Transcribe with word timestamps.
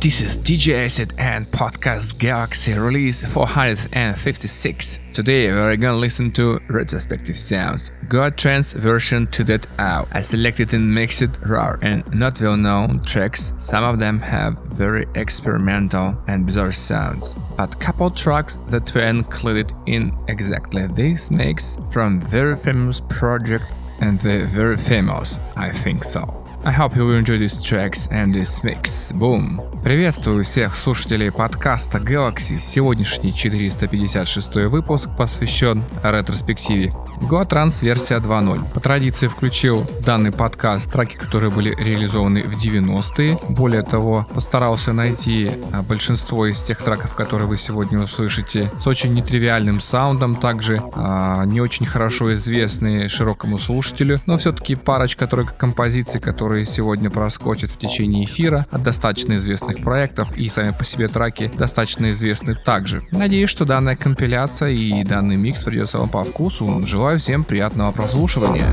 This 0.00 0.20
is 0.20 0.36
DJ 0.38 0.86
Acid 0.86 1.12
and 1.18 1.44
podcast 1.46 2.18
Galaxy 2.18 2.72
release 2.72 3.20
456. 3.20 4.98
Today 5.12 5.50
we're 5.50 5.76
gonna 5.76 5.96
listen 5.96 6.30
to 6.32 6.60
retrospective 6.68 7.36
sounds. 7.36 7.90
God 8.08 8.36
Trance 8.36 8.72
version 8.72 9.26
to 9.28 9.42
that 9.44 9.66
out. 9.80 10.06
I 10.12 10.20
selected 10.20 10.72
and 10.72 10.94
mixed 10.94 11.22
it 11.22 11.30
raw 11.44 11.76
and 11.82 12.04
not 12.14 12.40
well 12.40 12.56
known 12.56 13.02
tracks. 13.02 13.52
Some 13.58 13.82
of 13.82 13.98
them 13.98 14.20
have 14.20 14.56
very 14.66 15.06
experimental 15.16 16.16
and 16.28 16.46
bizarre 16.46 16.72
sounds. 16.72 17.28
But 17.56 17.80
couple 17.80 18.10
tracks 18.12 18.56
that 18.68 18.94
were 18.94 19.00
included 19.00 19.72
in 19.86 20.16
exactly 20.28 20.86
this 20.86 21.28
mix 21.28 21.76
from 21.90 22.20
very 22.20 22.56
famous 22.56 23.00
projects 23.08 23.74
and 24.00 24.20
they're 24.20 24.46
very 24.46 24.76
famous, 24.76 25.38
I 25.56 25.72
think 25.72 26.04
so. 26.04 26.47
I 26.68 26.70
hope 26.70 26.94
you 26.96 27.10
enjoy 27.12 27.38
these 27.38 27.64
tracks 27.64 28.08
and 28.10 28.34
this 28.34 28.62
mix. 28.62 29.10
Boom! 29.14 29.58
Приветствую 29.82 30.44
всех 30.44 30.76
слушателей 30.76 31.32
подкаста 31.32 31.96
Galaxy. 31.96 32.58
Сегодняшний 32.58 33.32
456 33.32 34.54
выпуск 34.66 35.08
посвящен 35.16 35.82
ретроспективе 36.02 36.92
GoTrans 37.22 37.82
версия 37.82 38.16
2.0. 38.16 38.72
По 38.74 38.80
традиции 38.80 39.28
включил 39.28 39.86
данный 40.04 40.30
подкаст 40.30 40.92
траки, 40.92 41.16
которые 41.16 41.50
были 41.50 41.74
реализованы 41.74 42.42
в 42.42 42.62
90-е. 42.62 43.38
Более 43.48 43.82
того, 43.82 44.26
постарался 44.34 44.92
найти 44.92 45.50
а, 45.72 45.82
большинство 45.82 46.46
из 46.46 46.62
тех 46.62 46.82
треков, 46.82 47.14
которые 47.14 47.48
вы 47.48 47.56
сегодня 47.56 47.98
услышите, 48.00 48.70
с 48.78 48.86
очень 48.86 49.14
нетривиальным 49.14 49.80
саундом, 49.80 50.34
также 50.34 50.76
э, 50.76 51.44
не 51.46 51.60
очень 51.60 51.86
хорошо 51.86 52.34
известные 52.34 53.08
широкому 53.08 53.58
слушателю, 53.58 54.18
но 54.26 54.38
все-таки 54.38 54.74
парочка 54.74 55.26
трек 55.26 55.56
композиций, 55.56 56.20
которые 56.20 56.57
сегодня 56.64 57.10
проскочат 57.10 57.70
в 57.70 57.78
течение 57.78 58.24
эфира 58.24 58.66
от 58.70 58.82
достаточно 58.82 59.36
известных 59.36 59.82
проектов 59.82 60.36
и 60.36 60.48
сами 60.48 60.72
по 60.72 60.84
себе 60.84 61.08
траки 61.08 61.50
достаточно 61.56 62.10
известны 62.10 62.54
также. 62.54 63.02
Надеюсь, 63.10 63.50
что 63.50 63.64
данная 63.64 63.96
компиляция 63.96 64.70
и 64.70 65.04
данный 65.04 65.36
микс 65.36 65.62
придется 65.62 65.98
вам 65.98 66.08
по 66.08 66.24
вкусу. 66.24 66.82
Желаю 66.86 67.18
всем 67.18 67.44
приятного 67.44 67.92
прослушивания. 67.92 68.72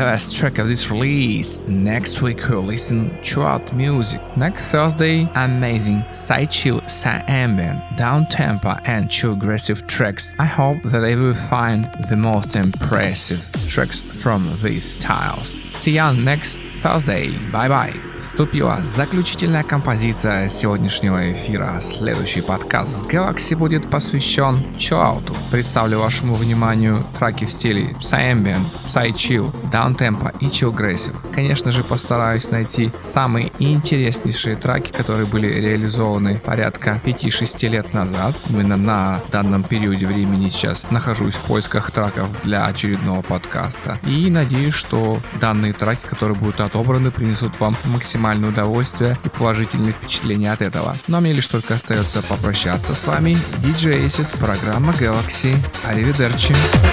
The 0.00 0.06
last 0.06 0.34
track 0.34 0.56
of 0.56 0.66
this 0.66 0.90
release. 0.90 1.58
Next 1.68 2.22
week 2.22 2.48
we'll 2.48 2.62
listen 2.62 3.10
to 3.10 3.34
throughout 3.34 3.74
music. 3.74 4.20
Next 4.34 4.70
Thursday, 4.70 5.28
amazing 5.34 6.02
side 6.14 6.50
chill, 6.50 6.80
side 6.88 7.24
ambient, 7.28 7.80
down 7.98 8.24
tempo 8.26 8.70
and 8.86 9.10
chill 9.10 9.34
aggressive 9.34 9.86
tracks. 9.86 10.30
I 10.38 10.46
hope 10.46 10.82
that 10.84 11.04
I 11.04 11.14
will 11.16 11.34
find 11.34 11.84
the 12.08 12.16
most 12.16 12.56
impressive 12.56 13.46
tracks 13.68 13.98
from 14.00 14.58
these 14.62 14.90
styles. 14.90 15.54
See 15.74 15.96
you 15.96 16.12
next 16.14 16.58
Thursday. 16.82 17.36
Bye-bye. 17.50 18.09
Вступила 18.22 18.82
заключительная 18.84 19.62
композиция 19.62 20.48
сегодняшнего 20.48 21.32
эфира. 21.32 21.80
Следующий 21.82 22.40
подкаст 22.40 22.98
с 22.98 23.02
Galaxy 23.02 23.56
будет 23.56 23.88
посвящен 23.90 24.78
чиллауту. 24.78 25.34
Представлю 25.50 26.00
вашему 26.00 26.34
вниманию 26.34 27.02
траки 27.18 27.44
в 27.44 27.52
стиле 27.52 27.96
Psyambient, 28.00 28.66
Psychill, 28.88 29.52
Downtempo 29.70 30.34
и 30.40 30.46
Chillgressive. 30.46 31.16
Конечно 31.34 31.72
же, 31.72 31.84
постараюсь 31.84 32.50
найти 32.50 32.92
самые 33.02 33.52
интереснейшие 33.58 34.56
траки, 34.56 34.90
которые 34.90 35.26
были 35.26 35.46
реализованы 35.46 36.38
порядка 36.38 37.00
5-6 37.04 37.68
лет 37.68 37.92
назад. 37.92 38.36
Именно 38.48 38.76
на 38.76 39.20
данном 39.32 39.62
периоде 39.62 40.06
времени 40.06 40.48
сейчас 40.50 40.84
нахожусь 40.90 41.34
в 41.34 41.42
поисках 41.42 41.90
траков 41.90 42.28
для 42.42 42.66
очередного 42.66 43.22
подкаста. 43.22 43.98
И 44.04 44.30
надеюсь, 44.30 44.74
что 44.74 45.20
данные 45.40 45.72
траки, 45.72 46.06
которые 46.06 46.36
будут 46.36 46.60
отобраны, 46.60 47.10
принесут 47.10 47.58
вам 47.58 47.76
максимально 47.84 48.20
максимальное 48.20 48.50
удовольствие 48.50 49.16
и 49.24 49.28
положительные 49.28 49.92
впечатления 49.92 50.52
от 50.52 50.62
этого. 50.62 50.96
Ну, 51.08 51.16
а 51.16 51.20
мне 51.20 51.32
лишь 51.32 51.46
только 51.46 51.74
остается 51.74 52.22
попрощаться 52.22 52.94
с 52.94 53.06
вами. 53.06 53.36
DJ 53.64 54.06
Acid, 54.06 54.26
программа 54.38 54.92
Galaxy. 54.92 55.56
Аривидерчи. 55.86 56.54
official 56.54 56.89